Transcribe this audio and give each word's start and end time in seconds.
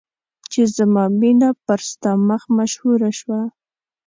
چې 0.51 0.61
زما 0.75 1.03
مینه 1.19 1.49
پر 1.65 1.79
ستا 1.89 2.11
مخ 2.27 2.41
مشهوره 2.57 3.11
شوه. 3.19 3.41